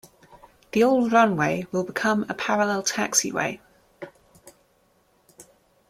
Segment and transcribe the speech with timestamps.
[0.71, 3.59] The old runway will become a parallel taxiway.